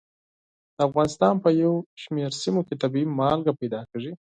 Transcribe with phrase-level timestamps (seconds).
[0.75, 4.11] د افغانستان په یو شمېر سیمو کې طبیعي مالګه پیدا کېږي.